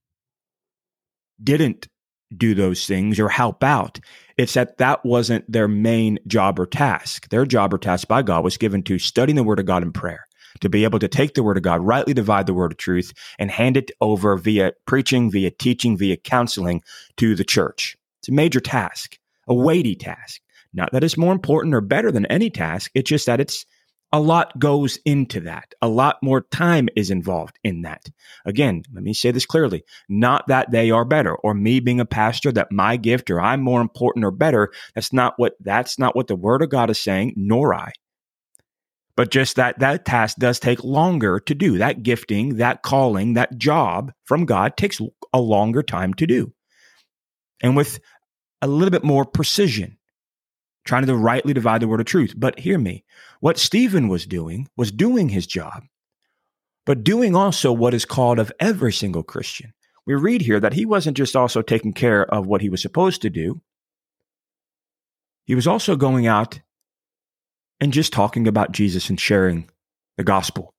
didn't 1.44 1.88
do 2.36 2.56
those 2.56 2.88
things 2.88 3.20
or 3.20 3.30
help 3.30 3.64
out. 3.64 4.00
It's 4.38 4.54
that 4.54 4.78
that 4.78 5.04
wasn't 5.04 5.52
their 5.52 5.68
main 5.68 6.20
job 6.28 6.60
or 6.60 6.68
task. 6.68 7.28
Their 7.30 7.46
job 7.46 7.74
or 7.74 7.80
task 7.80 8.08
by 8.08 8.22
God 8.22 8.44
was 8.44 8.58
given 8.58 8.84
to 8.84 9.00
studying 9.00 9.36
the 9.36 9.44
Word 9.44 9.60
of 9.60 9.66
God 9.66 9.82
in 9.82 9.92
prayer, 9.92 10.28
to 10.62 10.70
be 10.70 10.84
able 10.84 11.00
to 11.00 11.08
take 11.08 11.34
the 11.34 11.42
Word 11.42 11.58
of 11.58 11.64
God, 11.64 11.82
rightly 11.82 12.14
divide 12.14 12.46
the 12.46 12.54
Word 12.54 12.72
of 12.72 12.78
truth, 12.78 13.14
and 13.40 13.50
hand 13.50 13.78
it 13.78 13.90
over 14.00 14.38
via 14.38 14.74
preaching, 14.86 15.32
via 15.32 15.50
teaching, 15.50 15.98
via 15.98 16.18
counseling 16.18 16.84
to 17.18 17.34
the 17.34 17.44
church. 17.44 17.98
It's 18.20 18.30
a 18.30 18.32
major 18.32 18.60
task, 18.60 19.18
a 19.48 19.56
weighty 19.56 19.96
task. 19.96 20.40
Not 20.72 20.92
that 20.92 21.04
it's 21.04 21.18
more 21.18 21.34
important 21.34 21.74
or 21.74 21.82
better 21.82 22.12
than 22.12 22.28
any 22.28 22.52
task, 22.52 22.92
it's 22.94 23.10
just 23.10 23.26
that 23.26 23.40
it's 23.40 23.66
a 24.14 24.20
lot 24.20 24.58
goes 24.58 24.98
into 25.06 25.42
that. 25.42 25.74
A 25.82 25.88
lot 25.88 26.18
more 26.24 26.42
time 26.42 26.88
is 26.96 27.12
involved 27.12 27.60
in 27.64 27.82
that. 27.82 28.10
Again, 28.46 28.84
let 28.94 29.04
me 29.04 29.14
say 29.14 29.32
this 29.32 29.46
clearly. 29.46 29.84
Not 30.08 30.48
that 30.48 30.72
they 30.72 30.92
are 30.92 31.06
better 31.06 31.36
or 31.36 31.54
me 31.54 31.80
being 31.80 32.00
a 32.00 32.06
pastor 32.06 32.52
that 32.54 32.72
my 32.72 32.96
gift 32.96 33.30
or 33.30 33.42
I'm 33.42 33.62
more 33.62 33.82
important 33.82 34.24
or 34.24 34.32
better. 34.32 34.72
That's 34.96 35.12
not 35.12 35.34
what 35.38 35.56
that's 35.60 36.00
not 36.00 36.16
what 36.16 36.28
the 36.28 36.36
word 36.36 36.62
of 36.62 36.70
God 36.70 36.90
is 36.90 37.00
saying, 37.00 37.34
nor 37.36 37.74
I. 37.74 37.92
But 39.18 39.32
just 39.32 39.56
that 39.58 39.80
that 39.80 40.06
task 40.06 40.38
does 40.38 40.60
take 40.60 40.84
longer 40.84 41.40
to 41.42 41.56
do. 41.56 41.80
That 41.80 42.04
gifting, 42.04 42.58
that 42.58 42.84
calling, 42.84 43.34
that 43.34 43.58
job 43.58 44.14
from 44.26 44.46
God 44.46 44.78
takes 44.78 45.02
a 45.34 45.42
longer 45.42 45.84
time 45.84 46.14
to 46.16 46.28
do. 46.28 46.54
And 47.62 47.76
with 47.76 48.00
a 48.62 48.68
little 48.68 48.92
bit 48.92 49.04
more 49.04 49.26
precision 49.26 49.97
trying 50.88 51.06
to 51.06 51.16
rightly 51.16 51.54
divide 51.54 51.82
the 51.82 51.88
word 51.88 52.00
of 52.00 52.06
truth. 52.06 52.34
But 52.36 52.60
hear 52.60 52.80
me. 52.80 53.04
What 53.40 53.60
Stephen 53.60 54.08
was 54.08 54.26
doing 54.26 54.68
was 54.76 54.92
doing 54.92 55.30
his 55.30 55.46
job, 55.46 55.84
but 56.86 57.04
doing 57.04 57.36
also 57.36 57.72
what 57.72 57.94
is 57.94 58.06
called 58.06 58.40
of 58.40 58.52
every 58.60 58.94
single 58.94 59.24
Christian. 59.24 59.74
We 60.06 60.16
read 60.16 60.42
here 60.42 60.60
that 60.60 60.74
he 60.74 60.86
wasn't 60.86 61.18
just 61.18 61.36
also 61.36 61.62
taking 61.62 61.94
care 61.94 62.26
of 62.34 62.48
what 62.48 62.62
he 62.62 62.70
was 62.70 62.82
supposed 62.82 63.22
to 63.22 63.30
do, 63.30 63.62
he 65.48 65.56
was 65.56 65.66
also 65.66 65.96
going 65.96 66.28
out 66.28 66.60
and 67.80 67.94
just 67.94 68.12
talking 68.12 68.48
about 68.48 68.74
Jesus 68.74 69.10
and 69.10 69.20
sharing 69.20 69.70
the 70.18 70.24
gospel. 70.24 70.74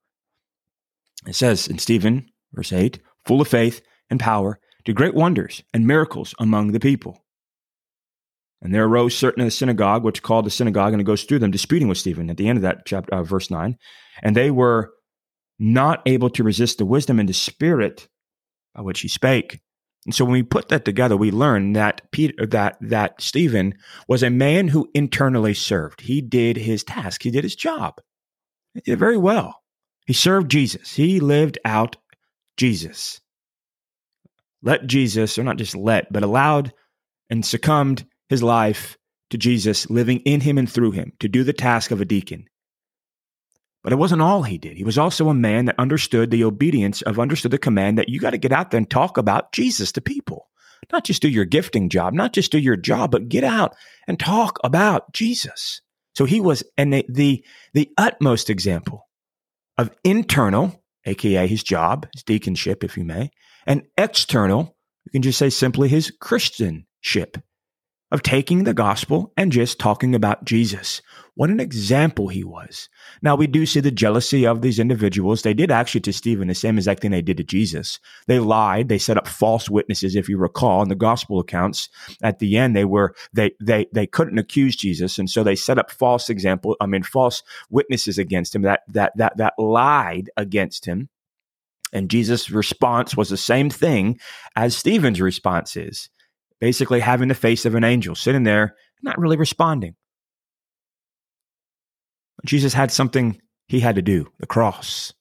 It 1.27 1.35
says 1.35 1.69
in 1.69 1.79
Stephen, 1.79 2.31
verse 2.53 2.73
8, 2.73 2.99
full 3.27 3.41
of 3.41 3.49
faith 3.49 3.81
and 4.11 4.21
power, 4.21 4.61
did 4.85 4.95
great 4.95 5.15
wonders 5.15 5.63
and 5.73 5.87
miracles 5.87 6.35
among 6.39 6.73
the 6.73 6.81
people. 6.81 7.25
And 8.61 8.75
there 8.75 8.85
arose 8.85 9.17
certain 9.17 9.41
in 9.41 9.47
the 9.47 9.53
synagogue, 9.53 10.03
which 10.03 10.23
called 10.23 10.47
the 10.47 10.51
synagogue, 10.51 10.93
and 10.93 11.01
it 11.01 11.05
goes 11.05 11.25
through 11.25 11.39
them, 11.39 11.51
disputing 11.51 11.89
with 11.89 11.99
Stephen 11.99 12.29
at 12.29 12.37
the 12.37 12.49
end 12.49 12.59
of 12.59 12.63
that 12.63 12.85
chapter, 12.87 13.15
uh, 13.15 13.23
verse 13.23 13.51
9. 13.51 13.77
And 14.23 14.35
they 14.35 14.51
were 14.51 14.93
not 15.59 16.03
able 16.07 16.31
to 16.31 16.43
resist 16.43 16.79
the 16.79 16.87
wisdom 16.87 17.21
and 17.21 17.29
the 17.29 17.35
spirit 17.35 18.09
by 18.75 18.83
which 18.83 19.01
he 19.01 19.09
spake. 19.09 19.61
And 20.07 20.15
so 20.15 20.25
when 20.25 20.33
we 20.33 20.43
put 20.43 20.69
that 20.69 20.85
together, 20.85 21.17
we 21.17 21.31
learn 21.31 21.75
that 21.75 22.11
Peter, 22.13 22.47
that 22.47 22.79
that 22.81 23.21
Stephen 23.21 23.75
was 24.09 24.23
a 24.23 24.31
man 24.31 24.69
who 24.69 24.89
internally 24.95 25.55
served. 25.55 26.01
He 26.01 26.21
did 26.21 26.57
his 26.57 26.85
task. 26.85 27.23
He 27.23 27.31
did 27.31 27.45
his 27.45 27.57
job. 27.57 28.01
He 28.75 28.81
did 28.81 28.99
very 28.99 29.17
well. 29.19 29.61
He 30.07 30.13
served 30.13 30.51
Jesus. 30.51 30.95
He 30.95 31.21
lived 31.21 31.59
out 31.65 31.97
Jesus. 32.57 33.21
Let 34.63 34.87
Jesus, 34.87 35.39
or 35.39 35.45
not 35.45 35.59
just 35.59 35.77
let, 35.77 36.13
but 36.13 36.23
allowed 36.23 36.73
and 37.29 37.45
succumbed 37.45 38.07
his 38.29 38.43
life 38.43 38.97
to 39.31 39.39
Jesus, 39.39 39.89
living 39.91 40.21
in 40.21 40.41
him 40.41 40.59
and 40.59 40.71
through 40.71 40.93
him 40.93 41.13
to 41.21 41.29
do 41.29 41.45
the 41.45 41.53
task 41.53 41.91
of 41.91 42.01
a 42.01 42.05
deacon. 42.05 42.47
But 43.83 43.93
it 43.93 43.97
wasn't 43.97 44.23
all 44.23 44.43
he 44.43 44.59
did. 44.59 44.77
He 44.77 44.85
was 44.85 44.99
also 44.99 45.29
a 45.29 45.35
man 45.35 45.67
that 45.67 45.79
understood 45.79 46.31
the 46.31 46.45
obedience 46.45 47.03
of, 47.03 47.19
understood 47.19 47.51
the 47.51 47.59
command 47.59 47.99
that 47.99 48.09
you 48.09 48.21
got 48.21 48.31
to 48.31 48.39
get 48.39 48.53
out 48.53 48.71
there 48.71 48.79
and 48.79 48.91
talk 48.91 49.19
about 49.19 49.53
Jesus 49.53 49.93
to 49.93 50.01
people. 50.01 50.49
Not 50.93 51.05
just 51.05 51.23
do 51.23 51.29
your 51.29 51.45
gifting 51.45 51.89
job, 51.89 52.15
not 52.15 52.33
just 52.33 52.53
do 52.53 52.59
your 52.59 52.77
job, 52.77 53.11
but 53.11 53.29
get 53.29 53.45
out 53.45 53.77
and 54.07 54.19
talk 54.19 54.59
about 54.65 55.13
Jesus. 55.13 55.81
So 56.15 56.25
he 56.25 56.41
was 56.41 56.63
and 56.77 56.93
the, 56.93 57.05
the, 57.09 57.45
the 57.75 57.91
utmost 57.97 58.51
example 58.51 59.09
of 59.77 59.91
internal, 60.03 60.83
aka 61.05 61.47
his 61.47 61.63
job, 61.63 62.09
his 62.15 62.25
deaconship, 62.25 62.83
if 62.83 62.97
you 62.97 63.05
may, 63.05 63.31
and 63.67 63.83
external, 63.97 64.77
you 65.05 65.13
can 65.13 65.23
just 65.23 65.39
say 65.39 65.51
simply 65.51 65.89
his 65.89 66.13
Christianship 66.21 67.37
of 68.11 68.23
taking 68.23 68.65
the 68.65 68.75
gospel 68.75 69.33
and 69.37 69.53
just 69.53 69.79
talking 69.79 70.15
about 70.15 70.45
Jesus. 70.45 71.03
What 71.35 71.51
an 71.51 71.61
example 71.61 72.29
he 72.29 72.43
was. 72.43 72.89
Now, 73.23 73.37
we 73.37 73.47
do 73.47 73.65
see 73.65 73.79
the 73.79 73.93
jealousy 73.93 74.47
of 74.47 74.61
these 74.61 74.81
individuals. 74.81 75.43
They 75.43 75.55
did 75.55 75.71
actually 75.71 76.01
to 76.01 76.13
Stephen 76.13 76.49
the 76.49 76.55
same 76.55 76.79
exact 76.79 77.01
thing 77.01 77.13
they 77.13 77.23
did 77.23 77.37
to 77.37 77.45
Jesus. 77.45 78.01
They 78.27 78.41
lied. 78.41 78.89
They 78.89 78.99
set 78.99 79.19
up 79.19 79.29
false 79.29 79.71
witnesses, 79.71 80.17
if 80.17 80.29
you 80.29 80.37
recall, 80.37 80.83
in 80.83 80.89
the 80.89 80.97
gospel 80.97 81.39
accounts. 81.39 81.91
At 82.23 82.41
the 82.41 82.57
end, 82.57 82.75
they 82.75 82.85
were, 82.85 83.15
they, 83.33 83.53
they, 83.61 83.87
they 83.93 84.07
couldn't 84.07 84.39
accuse 84.39 84.75
Jesus. 84.75 85.19
And 85.19 85.31
so 85.31 85.45
they 85.45 85.55
set 85.55 85.79
up 85.79 85.93
false 85.93 86.29
example, 86.29 86.77
I 86.81 86.87
mean, 86.87 87.05
false 87.05 87.43
witnesses 87.71 88.19
against 88.19 88.55
him 88.55 88.63
that, 88.63 88.81
that, 88.89 89.13
that, 89.17 89.37
that 89.37 89.55
lied 89.59 90.31
against 90.37 90.87
him. 90.87 91.09
And 91.93 92.11
Jesus' 92.11 92.51
response 92.51 93.17
was 93.17 93.29
the 93.29 93.37
same 93.37 93.71
thing 93.71 94.19
as 94.57 94.77
Stephen's 94.77 95.21
response 95.21 95.77
is 95.77 96.11
basically 96.61 97.01
having 97.01 97.29
the 97.29 97.35
face 97.35 97.65
of 97.65 97.75
an 97.75 97.85
angel, 97.85 98.15
sitting 98.15 98.43
there, 98.43 98.75
not 99.03 99.19
really 99.19 99.37
responding. 99.37 99.95
Jesus 102.45 102.73
had 102.73 102.93
something 102.93 103.41
he 103.67 103.81
had 103.81 103.97
to 103.97 104.03
do, 104.03 104.27
the 104.39 104.47
cross. 104.47 105.13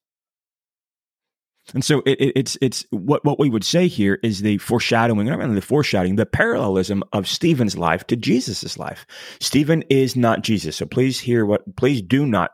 And 1.74 1.84
so 1.84 2.01
it, 2.06 2.22
it, 2.22 2.34
it's 2.36 2.58
it's 2.62 2.86
what 2.91 3.25
what 3.25 3.39
we 3.39 3.50
would 3.50 3.65
say 3.65 3.88
here 3.88 4.20
is 4.24 4.41
the 4.41 4.58
foreshadowing, 4.58 5.27
not 5.27 5.38
really 5.38 5.56
the 5.56 5.62
foreshadowing, 5.62 6.15
the 6.15 6.25
parallelism 6.25 7.03
of 7.12 7.27
Stephen's 7.27 7.77
life 7.77 8.08
to 8.08 8.15
Jesus's 8.15 8.79
life. 8.79 9.06
Stephen 9.41 9.84
is 9.89 10.15
not 10.15 10.44
Jesus, 10.44 10.77
so 10.77 10.86
please 10.86 11.20
hear 11.20 11.46
what. 11.46 11.75
Please 11.75 12.01
do 12.01 12.25
not 12.25 12.51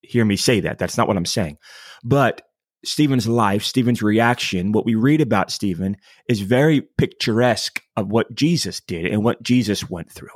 hear 0.00 0.24
me 0.24 0.36
say 0.36 0.60
that. 0.60 0.78
That's 0.78 0.96
not 0.96 1.06
what 1.06 1.18
I'm 1.18 1.26
saying. 1.26 1.58
But 2.02 2.40
Stephen's 2.84 3.26
life, 3.26 3.64
Stephen's 3.64 4.02
reaction, 4.02 4.72
what 4.72 4.84
we 4.84 4.94
read 4.94 5.20
about 5.20 5.50
Stephen 5.50 5.96
is 6.28 6.40
very 6.40 6.80
picturesque 6.80 7.82
of 7.96 8.08
what 8.08 8.34
Jesus 8.34 8.80
did 8.80 9.06
and 9.06 9.24
what 9.24 9.42
Jesus 9.42 9.90
went 9.90 10.10
through. 10.10 10.28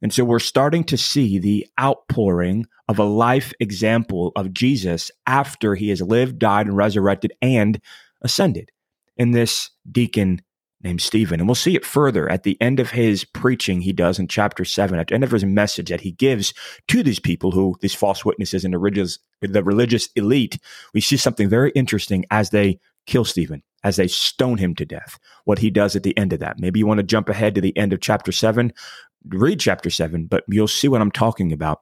And 0.00 0.12
so 0.12 0.24
we're 0.24 0.40
starting 0.40 0.84
to 0.84 0.96
see 0.96 1.38
the 1.38 1.66
outpouring 1.80 2.66
of 2.88 2.98
a 2.98 3.04
life 3.04 3.52
example 3.60 4.32
of 4.34 4.52
Jesus 4.52 5.10
after 5.26 5.74
he 5.74 5.90
has 5.90 6.02
lived, 6.02 6.38
died, 6.38 6.66
and 6.66 6.76
resurrected 6.76 7.32
and 7.40 7.80
ascended 8.20 8.70
in 9.16 9.30
this 9.30 9.70
deacon 9.90 10.40
named 10.82 11.00
Stephen. 11.00 11.40
And 11.40 11.48
we'll 11.48 11.54
see 11.54 11.74
it 11.74 11.84
further 11.84 12.30
at 12.30 12.42
the 12.42 12.60
end 12.60 12.80
of 12.80 12.90
his 12.90 13.24
preaching 13.24 13.80
he 13.80 13.92
does 13.92 14.18
in 14.18 14.28
chapter 14.28 14.64
seven, 14.64 14.98
at 14.98 15.08
the 15.08 15.14
end 15.14 15.24
of 15.24 15.30
his 15.30 15.44
message 15.44 15.90
that 15.90 16.00
he 16.00 16.12
gives 16.12 16.52
to 16.88 17.02
these 17.02 17.20
people 17.20 17.50
who, 17.50 17.76
these 17.80 17.94
false 17.94 18.24
witnesses 18.24 18.64
and 18.64 18.74
the 18.74 18.78
religious, 18.78 19.18
the 19.40 19.62
religious 19.62 20.08
elite. 20.16 20.58
We 20.94 21.00
see 21.00 21.16
something 21.16 21.48
very 21.48 21.70
interesting 21.72 22.24
as 22.30 22.50
they 22.50 22.80
kill 23.06 23.24
Stephen, 23.24 23.62
as 23.84 23.96
they 23.96 24.08
stone 24.08 24.58
him 24.58 24.74
to 24.76 24.84
death, 24.84 25.18
what 25.44 25.58
he 25.58 25.70
does 25.70 25.96
at 25.96 26.02
the 26.02 26.16
end 26.16 26.32
of 26.32 26.40
that. 26.40 26.58
Maybe 26.58 26.78
you 26.78 26.86
want 26.86 26.98
to 26.98 27.04
jump 27.04 27.28
ahead 27.28 27.54
to 27.54 27.60
the 27.60 27.76
end 27.76 27.92
of 27.92 28.00
chapter 28.00 28.32
seven, 28.32 28.72
read 29.28 29.60
chapter 29.60 29.90
seven, 29.90 30.26
but 30.26 30.44
you'll 30.48 30.68
see 30.68 30.88
what 30.88 31.00
I'm 31.00 31.12
talking 31.12 31.52
about 31.52 31.80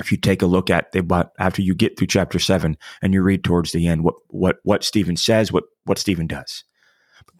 if 0.00 0.10
you 0.10 0.16
take 0.16 0.42
a 0.42 0.46
look 0.46 0.70
at 0.70 0.90
the 0.92 1.30
after 1.38 1.60
you 1.60 1.74
get 1.74 1.98
through 1.98 2.06
chapter 2.06 2.38
seven 2.38 2.78
and 3.02 3.12
you 3.12 3.22
read 3.22 3.44
towards 3.44 3.72
the 3.72 3.86
end 3.86 4.04
what 4.04 4.14
what 4.28 4.56
what 4.62 4.84
Stephen 4.84 5.16
says, 5.16 5.52
what 5.52 5.64
what 5.84 5.98
Stephen 5.98 6.26
does. 6.26 6.64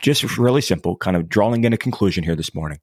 Just 0.00 0.38
really 0.38 0.60
simple, 0.60 0.96
kind 0.96 1.16
of 1.16 1.28
drawing 1.28 1.64
in 1.64 1.72
a 1.72 1.78
conclusion 1.78 2.24
here 2.24 2.36
this 2.36 2.54
morning. 2.54 2.78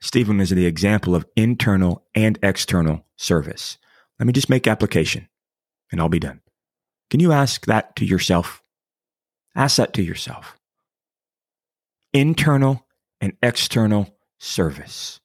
Stephen 0.00 0.40
is 0.40 0.50
the 0.50 0.66
example 0.66 1.14
of 1.14 1.26
internal 1.36 2.04
and 2.14 2.38
external 2.42 3.04
service. 3.16 3.78
Let 4.18 4.26
me 4.26 4.32
just 4.32 4.50
make 4.50 4.66
application 4.66 5.28
and 5.90 6.00
I'll 6.00 6.08
be 6.08 6.18
done. 6.18 6.40
Can 7.10 7.20
you 7.20 7.32
ask 7.32 7.66
that 7.66 7.96
to 7.96 8.04
yourself? 8.04 8.62
Ask 9.54 9.76
that 9.76 9.94
to 9.94 10.02
yourself. 10.02 10.58
Internal 12.12 12.86
and 13.20 13.32
external 13.42 14.16
service 14.38 15.20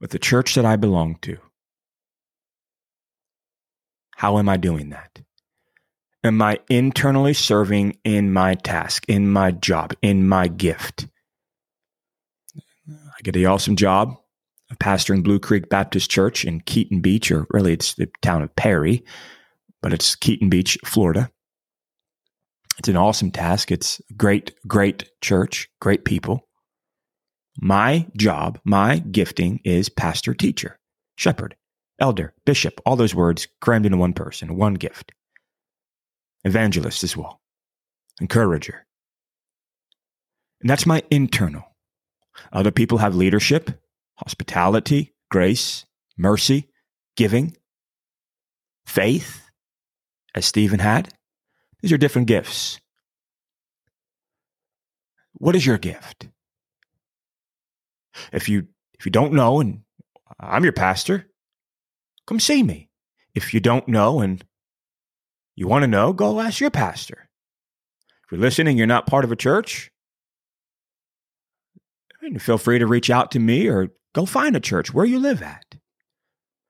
with 0.00 0.10
the 0.10 0.18
church 0.18 0.54
that 0.54 0.64
I 0.64 0.76
belong 0.76 1.16
to. 1.22 1.38
How 4.16 4.38
am 4.38 4.48
I 4.48 4.56
doing 4.56 4.90
that? 4.90 5.20
Am 6.24 6.40
I 6.40 6.60
internally 6.68 7.34
serving 7.34 7.96
in 8.04 8.32
my 8.32 8.54
task, 8.54 9.04
in 9.08 9.30
my 9.30 9.50
job, 9.50 9.94
in 10.02 10.28
my 10.28 10.48
gift? 10.48 11.06
I 12.88 13.22
get 13.22 13.34
the 13.34 13.46
awesome 13.46 13.76
job 13.76 14.16
of 14.70 14.78
pastoring 14.78 15.22
Blue 15.22 15.38
Creek 15.38 15.68
Baptist 15.68 16.10
Church 16.10 16.44
in 16.44 16.60
Keaton 16.60 17.00
Beach, 17.00 17.30
or 17.30 17.46
really 17.50 17.72
it's 17.72 17.94
the 17.94 18.08
town 18.22 18.42
of 18.42 18.54
Perry, 18.56 19.04
but 19.80 19.92
it's 19.92 20.14
Keaton 20.14 20.48
Beach, 20.48 20.78
Florida. 20.84 21.30
It's 22.78 22.88
an 22.88 22.96
awesome 22.96 23.30
task. 23.30 23.70
It's 23.70 24.00
a 24.10 24.14
great, 24.14 24.54
great 24.66 25.10
church, 25.20 25.68
great 25.80 26.04
people. 26.04 26.48
My 27.60 28.06
job, 28.16 28.58
my 28.64 28.98
gifting 28.98 29.60
is 29.64 29.90
pastor, 29.90 30.32
teacher, 30.32 30.78
shepherd, 31.16 31.54
elder, 31.98 32.34
bishop, 32.46 32.80
all 32.86 32.96
those 32.96 33.14
words 33.14 33.46
crammed 33.60 33.84
into 33.84 33.98
one 33.98 34.14
person, 34.14 34.56
one 34.56 34.74
gift 34.74 35.12
evangelist 36.44 37.04
as 37.04 37.16
well, 37.16 37.40
encourager. 38.20 38.86
And 40.60 40.70
that's 40.70 40.86
my 40.86 41.02
internal. 41.10 41.64
Other 42.52 42.70
people 42.70 42.98
have 42.98 43.14
leadership, 43.14 43.70
hospitality, 44.16 45.14
grace, 45.30 45.84
mercy, 46.16 46.68
giving, 47.16 47.56
faith, 48.86 49.42
as 50.34 50.46
Stephen 50.46 50.78
had. 50.78 51.12
These 51.80 51.92
are 51.92 51.98
different 51.98 52.28
gifts. 52.28 52.80
What 55.34 55.56
is 55.56 55.66
your 55.66 55.78
gift? 55.78 56.28
If 58.32 58.48
you 58.48 58.68
if 58.98 59.06
you 59.06 59.10
don't 59.10 59.32
know 59.32 59.60
and 59.60 59.82
I'm 60.38 60.62
your 60.62 60.72
pastor, 60.72 61.28
come 62.26 62.38
see 62.38 62.62
me. 62.62 62.88
If 63.34 63.54
you 63.54 63.60
don't 63.60 63.88
know 63.88 64.20
and 64.20 64.44
you 65.54 65.68
want 65.68 65.82
to 65.82 65.88
know? 65.88 66.12
Go 66.12 66.40
ask 66.40 66.60
your 66.60 66.70
pastor. 66.70 67.28
If 68.24 68.32
you're 68.32 68.40
listening, 68.40 68.78
you're 68.78 68.86
not 68.86 69.06
part 69.06 69.24
of 69.24 69.32
a 69.32 69.36
church, 69.36 69.92
feel 72.38 72.58
free 72.58 72.78
to 72.78 72.86
reach 72.86 73.10
out 73.10 73.32
to 73.32 73.38
me 73.38 73.68
or 73.68 73.88
go 74.14 74.26
find 74.26 74.56
a 74.56 74.60
church 74.60 74.94
where 74.94 75.04
you 75.04 75.18
live 75.18 75.42
at. 75.42 75.64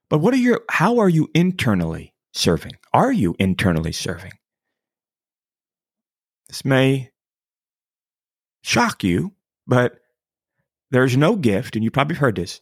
But 0.08 0.18
what 0.18 0.34
are 0.34 0.38
your 0.38 0.62
how 0.70 0.98
are 0.98 1.08
you 1.08 1.28
internally 1.34 2.14
serving? 2.32 2.72
Are 2.92 3.12
you 3.12 3.34
internally 3.38 3.92
serving? 3.92 4.32
This 6.48 6.64
may 6.64 7.10
shock 8.62 9.02
you, 9.04 9.32
but 9.66 9.98
there's 10.90 11.16
no 11.16 11.36
gift, 11.36 11.76
and 11.76 11.84
you 11.84 11.90
probably 11.90 12.16
heard 12.16 12.36
this. 12.36 12.60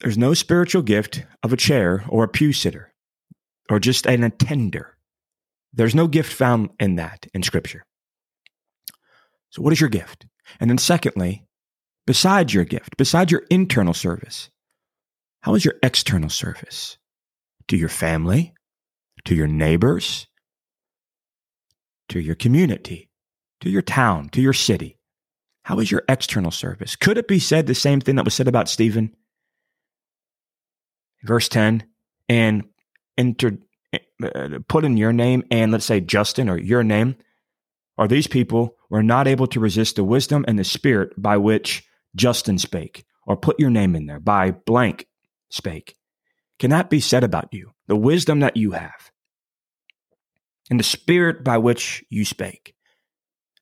There's 0.00 0.18
no 0.18 0.34
spiritual 0.34 0.82
gift 0.82 1.24
of 1.42 1.52
a 1.54 1.56
chair 1.56 2.04
or 2.08 2.24
a 2.24 2.28
pew 2.28 2.52
sitter 2.52 2.92
or 3.70 3.80
just 3.80 4.06
an 4.06 4.22
attender. 4.22 4.95
There's 5.76 5.94
no 5.94 6.08
gift 6.08 6.32
found 6.32 6.70
in 6.80 6.96
that 6.96 7.26
in 7.32 7.42
Scripture. 7.42 7.84
So, 9.50 9.62
what 9.62 9.72
is 9.72 9.80
your 9.80 9.90
gift? 9.90 10.26
And 10.58 10.68
then, 10.70 10.78
secondly, 10.78 11.46
besides 12.06 12.52
your 12.52 12.64
gift, 12.64 12.96
besides 12.96 13.30
your 13.30 13.44
internal 13.50 13.94
service, 13.94 14.50
how 15.42 15.54
is 15.54 15.64
your 15.64 15.74
external 15.82 16.30
service? 16.30 16.98
To 17.68 17.76
your 17.76 17.88
family, 17.88 18.54
to 19.24 19.34
your 19.34 19.46
neighbors, 19.46 20.26
to 22.08 22.20
your 22.20 22.36
community, 22.36 23.10
to 23.60 23.70
your 23.70 23.82
town, 23.82 24.28
to 24.30 24.40
your 24.40 24.52
city. 24.52 24.98
How 25.64 25.78
is 25.80 25.90
your 25.90 26.04
external 26.08 26.52
service? 26.52 26.94
Could 26.96 27.18
it 27.18 27.26
be 27.28 27.40
said 27.40 27.66
the 27.66 27.74
same 27.74 28.00
thing 28.00 28.16
that 28.16 28.24
was 28.24 28.34
said 28.34 28.48
about 28.48 28.68
Stephen? 28.68 29.14
Verse 31.24 31.48
10 31.48 31.84
and 32.28 32.64
enter, 33.18 33.58
uh, 34.22 34.58
put 34.68 34.84
in 34.84 34.96
your 34.96 35.12
name 35.12 35.44
and 35.50 35.72
let's 35.72 35.84
say 35.84 36.00
Justin 36.00 36.48
or 36.48 36.58
your 36.58 36.82
name, 36.82 37.16
or 37.96 38.08
these 38.08 38.26
people 38.26 38.76
were 38.90 39.02
not 39.02 39.26
able 39.26 39.46
to 39.48 39.60
resist 39.60 39.96
the 39.96 40.04
wisdom 40.04 40.44
and 40.46 40.58
the 40.58 40.64
spirit 40.64 41.10
by 41.16 41.36
which 41.36 41.84
Justin 42.14 42.58
spake, 42.58 43.04
or 43.26 43.36
put 43.36 43.58
your 43.60 43.70
name 43.70 43.94
in 43.94 44.06
there 44.06 44.20
by 44.20 44.50
blank 44.50 45.06
spake. 45.50 45.96
Can 46.58 46.70
that 46.70 46.88
be 46.88 47.00
said 47.00 47.24
about 47.24 47.48
you? 47.52 47.72
The 47.86 47.96
wisdom 47.96 48.40
that 48.40 48.56
you 48.56 48.72
have 48.72 49.10
and 50.70 50.80
the 50.80 50.84
spirit 50.84 51.44
by 51.44 51.58
which 51.58 52.04
you 52.08 52.24
spake, 52.24 52.74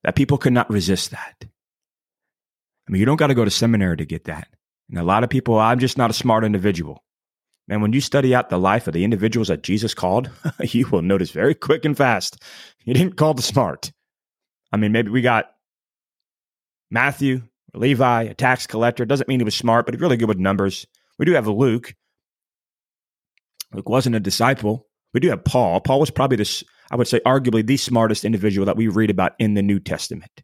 that 0.02 0.16
people 0.16 0.38
could 0.38 0.52
not 0.52 0.70
resist 0.70 1.11
that. 1.11 1.37
I 1.42 2.92
mean, 2.92 3.00
you 3.00 3.06
don't 3.06 3.16
got 3.16 3.28
to 3.28 3.34
go 3.34 3.44
to 3.44 3.50
seminary 3.50 3.96
to 3.96 4.04
get 4.04 4.25
that. 4.25 4.49
And 4.88 4.99
a 4.99 5.04
lot 5.04 5.25
of 5.25 5.30
people, 5.30 5.58
I'm 5.58 5.78
just 5.78 5.99
not 5.99 6.11
a 6.11 6.14
smart 6.14 6.44
individual. 6.44 7.02
And 7.68 7.80
when 7.80 7.92
you 7.92 8.00
study 8.00 8.35
out 8.35 8.50
the 8.50 8.59
life 8.59 8.87
of 8.87 8.94
the 8.94 9.04
individuals 9.04 9.49
that 9.49 9.62
Jesus 9.62 9.94
called, 9.94 10.30
you 10.61 10.87
will 10.88 11.02
notice 11.02 11.30
very 11.30 11.54
quick 11.54 11.85
and 11.85 11.97
fast, 11.97 12.42
he 12.78 12.92
didn't 12.92 13.16
call 13.16 13.35
the 13.35 13.42
smart. 13.42 13.92
I 14.73 14.76
mean, 14.76 14.92
maybe 14.92 15.11
we 15.11 15.23
got 15.23 15.50
Matthew, 16.90 17.42
Levi, 17.75 18.25
a 18.25 18.35
tax 18.35 18.66
collector. 18.66 19.04
Doesn't 19.04 19.28
mean 19.28 19.40
he 19.40 19.44
was 19.44 19.54
smart, 19.54 19.87
but 19.87 19.94
he's 19.94 20.00
really 20.00 20.16
good 20.16 20.28
with 20.28 20.38
numbers. 20.38 20.87
We 21.18 21.25
do 21.26 21.33
have 21.33 21.47
Luke. 21.47 21.94
Luke 23.73 23.88
wasn't 23.88 24.16
a 24.16 24.21
disciple. 24.21 24.87
We 25.12 25.21
do 25.21 25.30
have 25.30 25.44
Paul. 25.44 25.80
Paul 25.80 26.00
was 26.00 26.11
probably 26.11 26.37
this, 26.37 26.62
I 26.90 26.97
would 26.97 27.09
say, 27.09 27.21
arguably 27.21 27.66
the 27.66 27.76
smartest 27.76 28.25
individual 28.25 28.66
that 28.66 28.76
we 28.76 28.88
read 28.88 29.11
about 29.11 29.33
in 29.38 29.54
the 29.54 29.62
New 29.62 29.80
Testament 29.80 30.42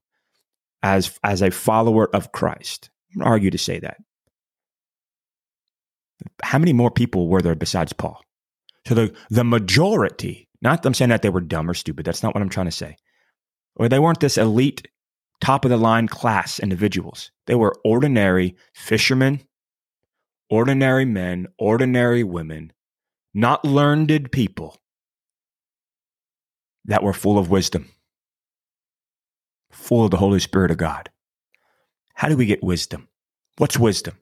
as, 0.82 1.18
as 1.22 1.42
a 1.42 1.50
follower 1.50 2.14
of 2.14 2.32
Christ. 2.32 2.88
I'm 3.14 3.22
argue 3.22 3.50
to 3.50 3.58
say 3.58 3.80
that. 3.80 3.98
How 6.42 6.58
many 6.58 6.72
more 6.72 6.90
people 6.90 7.28
were 7.28 7.42
there 7.42 7.54
besides 7.54 7.92
Paul? 7.92 8.22
So 8.86 8.94
the, 8.94 9.14
the 9.30 9.44
majority, 9.44 10.48
not 10.62 10.84
I'm 10.84 10.94
saying 10.94 11.10
that 11.10 11.22
they 11.22 11.30
were 11.30 11.40
dumb 11.40 11.68
or 11.70 11.74
stupid, 11.74 12.06
that's 12.06 12.22
not 12.22 12.34
what 12.34 12.42
I'm 12.42 12.48
trying 12.48 12.66
to 12.66 12.72
say. 12.72 12.96
Or 13.76 13.88
they 13.88 13.98
weren't 13.98 14.20
this 14.20 14.38
elite, 14.38 14.88
top 15.40 15.64
of 15.64 15.70
the 15.70 15.76
line 15.76 16.08
class 16.08 16.58
individuals. 16.58 17.30
They 17.46 17.54
were 17.54 17.76
ordinary 17.84 18.56
fishermen, 18.74 19.40
ordinary 20.48 21.04
men, 21.04 21.46
ordinary 21.58 22.24
women, 22.24 22.72
not 23.32 23.64
learned 23.64 24.32
people 24.32 24.76
that 26.86 27.02
were 27.02 27.12
full 27.12 27.38
of 27.38 27.50
wisdom, 27.50 27.88
full 29.70 30.04
of 30.04 30.10
the 30.10 30.16
Holy 30.16 30.40
Spirit 30.40 30.70
of 30.70 30.76
God. 30.76 31.10
How 32.14 32.28
do 32.28 32.36
we 32.36 32.46
get 32.46 32.62
wisdom? 32.62 33.08
What's 33.58 33.78
wisdom? 33.78 34.16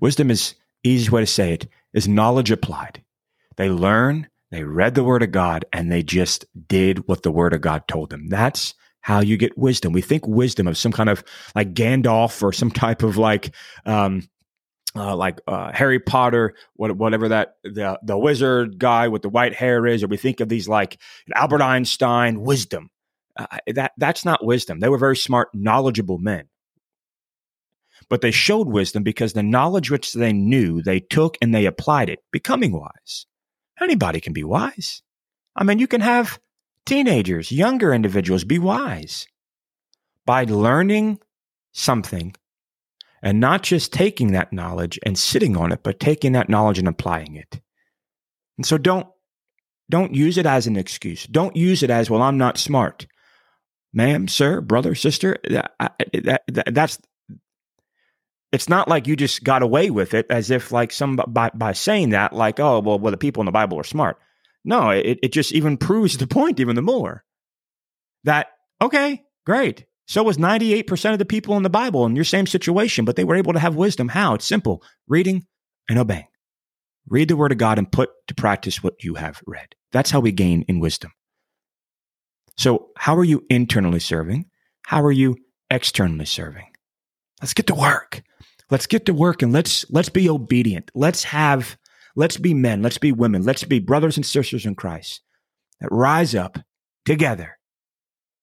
Wisdom 0.00 0.30
is 0.30 0.54
easiest 0.84 1.12
way 1.12 1.22
to 1.22 1.26
say 1.26 1.52
it 1.52 1.68
is 1.92 2.06
knowledge 2.06 2.50
applied. 2.50 3.02
They 3.56 3.70
learn, 3.70 4.28
they 4.50 4.64
read 4.64 4.94
the 4.94 5.04
word 5.04 5.22
of 5.22 5.32
God, 5.32 5.64
and 5.72 5.90
they 5.90 6.02
just 6.02 6.44
did 6.68 7.08
what 7.08 7.22
the 7.22 7.30
word 7.30 7.52
of 7.52 7.60
God 7.60 7.88
told 7.88 8.10
them. 8.10 8.28
That's 8.28 8.74
how 9.00 9.20
you 9.20 9.36
get 9.36 9.58
wisdom. 9.58 9.92
We 9.92 10.00
think 10.00 10.26
wisdom 10.26 10.66
of 10.66 10.78
some 10.78 10.92
kind 10.92 11.08
of 11.08 11.22
like 11.54 11.74
Gandalf 11.74 12.42
or 12.42 12.52
some 12.52 12.70
type 12.70 13.02
of 13.02 13.16
like, 13.16 13.54
um, 13.86 14.28
uh, 14.96 15.16
like 15.16 15.40
uh, 15.46 15.72
Harry 15.72 15.98
Potter, 15.98 16.54
whatever 16.76 17.28
that 17.28 17.56
the 17.64 17.98
the 18.04 18.16
wizard 18.16 18.78
guy 18.78 19.08
with 19.08 19.22
the 19.22 19.28
white 19.28 19.52
hair 19.52 19.86
is, 19.86 20.04
or 20.04 20.06
we 20.06 20.16
think 20.16 20.38
of 20.38 20.48
these 20.48 20.68
like 20.68 21.00
Albert 21.34 21.62
Einstein 21.62 22.40
wisdom. 22.40 22.90
Uh, 23.36 23.46
that 23.74 23.90
that's 23.98 24.24
not 24.24 24.44
wisdom. 24.44 24.78
They 24.78 24.88
were 24.88 24.98
very 24.98 25.16
smart, 25.16 25.48
knowledgeable 25.52 26.18
men 26.18 26.48
but 28.08 28.20
they 28.20 28.30
showed 28.30 28.68
wisdom 28.68 29.02
because 29.02 29.32
the 29.32 29.42
knowledge 29.42 29.90
which 29.90 30.12
they 30.12 30.32
knew 30.32 30.82
they 30.82 31.00
took 31.00 31.36
and 31.40 31.54
they 31.54 31.66
applied 31.66 32.08
it, 32.08 32.20
becoming 32.32 32.72
wise. 32.72 33.26
Anybody 33.80 34.20
can 34.20 34.32
be 34.32 34.44
wise. 34.44 35.02
I 35.56 35.64
mean, 35.64 35.78
you 35.78 35.86
can 35.86 36.00
have 36.00 36.38
teenagers, 36.86 37.50
younger 37.50 37.92
individuals 37.92 38.44
be 38.44 38.58
wise 38.58 39.26
by 40.26 40.44
learning 40.44 41.18
something 41.72 42.34
and 43.22 43.40
not 43.40 43.62
just 43.62 43.92
taking 43.92 44.32
that 44.32 44.52
knowledge 44.52 44.98
and 45.02 45.18
sitting 45.18 45.56
on 45.56 45.72
it, 45.72 45.82
but 45.82 45.98
taking 45.98 46.32
that 46.32 46.48
knowledge 46.48 46.78
and 46.78 46.88
applying 46.88 47.36
it. 47.36 47.60
And 48.56 48.66
so 48.66 48.78
don't 48.78 49.06
don't 49.90 50.14
use 50.14 50.38
it 50.38 50.46
as 50.46 50.66
an 50.66 50.76
excuse. 50.76 51.24
Don't 51.24 51.56
use 51.56 51.82
it 51.82 51.90
as, 51.90 52.08
well, 52.08 52.22
I'm 52.22 52.38
not 52.38 52.56
smart. 52.58 53.06
Ma'am, 53.92 54.28
sir, 54.28 54.60
brother, 54.60 54.94
sister, 54.94 55.36
that, 55.48 55.72
that, 55.78 56.42
that, 56.48 56.74
that's 56.74 56.98
it's 58.54 58.68
not 58.68 58.86
like 58.86 59.08
you 59.08 59.16
just 59.16 59.42
got 59.42 59.62
away 59.62 59.90
with 59.90 60.14
it 60.14 60.26
as 60.30 60.48
if 60.48 60.70
like 60.70 60.92
some 60.92 61.16
by, 61.26 61.50
by 61.54 61.72
saying 61.72 62.10
that 62.10 62.32
like 62.32 62.60
oh 62.60 62.78
well 62.78 63.00
well 63.00 63.10
the 63.10 63.16
people 63.16 63.40
in 63.40 63.46
the 63.46 63.52
bible 63.52 63.78
are 63.78 63.84
smart. 63.84 64.16
No 64.64 64.90
it, 64.90 65.18
it 65.22 65.32
just 65.32 65.52
even 65.52 65.76
proves 65.88 66.16
the 66.16 66.28
point 66.28 66.60
even 66.60 66.76
the 66.76 66.82
more. 66.82 67.24
That 68.22 68.46
okay 68.80 69.24
great. 69.44 69.86
So 70.06 70.22
was 70.22 70.36
98% 70.36 71.12
of 71.12 71.18
the 71.18 71.24
people 71.24 71.56
in 71.56 71.64
the 71.64 71.70
bible 71.70 72.06
in 72.06 72.14
your 72.14 72.24
same 72.24 72.46
situation 72.46 73.04
but 73.04 73.16
they 73.16 73.24
were 73.24 73.34
able 73.34 73.54
to 73.54 73.58
have 73.58 73.74
wisdom. 73.74 74.08
How? 74.08 74.34
It's 74.34 74.46
simple. 74.46 74.84
Reading 75.08 75.46
and 75.88 75.98
obeying. 75.98 76.28
Read 77.08 77.28
the 77.28 77.36
word 77.36 77.52
of 77.52 77.58
god 77.58 77.78
and 77.78 77.90
put 77.90 78.10
to 78.28 78.34
practice 78.34 78.82
what 78.82 79.02
you 79.02 79.16
have 79.16 79.42
read. 79.46 79.74
That's 79.90 80.12
how 80.12 80.20
we 80.20 80.30
gain 80.30 80.64
in 80.68 80.78
wisdom. 80.78 81.10
So 82.56 82.90
how 82.96 83.16
are 83.16 83.24
you 83.24 83.44
internally 83.50 83.98
serving? 83.98 84.46
How 84.86 85.02
are 85.02 85.12
you 85.12 85.36
externally 85.70 86.26
serving? 86.26 86.68
Let's 87.42 87.54
get 87.54 87.66
to 87.66 87.74
work 87.74 88.22
Let's 88.70 88.86
get 88.86 89.06
to 89.06 89.14
work 89.14 89.42
and 89.42 89.52
let's 89.52 89.84
let's 89.90 90.08
be 90.08 90.28
obedient. 90.28 90.90
Let's 90.94 91.24
have 91.24 91.76
let's 92.16 92.36
be 92.36 92.54
men, 92.54 92.82
let's 92.82 92.98
be 92.98 93.12
women, 93.12 93.42
let's 93.42 93.64
be 93.64 93.78
brothers 93.78 94.16
and 94.16 94.24
sisters 94.24 94.66
in 94.66 94.74
Christ 94.74 95.20
that 95.80 95.88
rise 95.90 96.34
up 96.34 96.58
together 97.04 97.58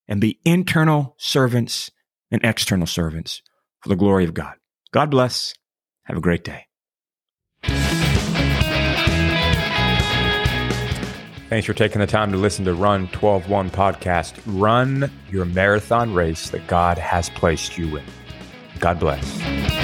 and 0.07 0.21
be 0.21 0.39
internal 0.45 1.15
servants 1.17 1.89
and 2.29 2.43
external 2.43 2.87
servants 2.87 3.41
for 3.81 3.89
the 3.89 3.95
glory 3.95 4.25
of 4.25 4.33
God. 4.33 4.53
God 4.91 5.09
bless. 5.09 5.53
Have 6.03 6.17
a 6.17 6.21
great 6.21 6.43
day. 6.43 6.65
Thanks 11.49 11.67
for 11.67 11.73
taking 11.73 11.99
the 11.99 12.07
time 12.07 12.31
to 12.31 12.37
listen 12.37 12.63
to 12.63 12.73
Run 12.73 13.09
12-1 13.09 13.71
podcast. 13.71 14.41
Run 14.45 15.11
your 15.29 15.43
marathon 15.43 16.13
race 16.13 16.49
that 16.51 16.65
God 16.67 16.97
has 16.97 17.29
placed 17.29 17.77
you 17.77 17.97
in. 17.97 18.05
God 18.79 18.99
bless. 18.99 19.80